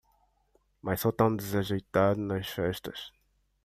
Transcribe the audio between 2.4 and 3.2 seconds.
festas.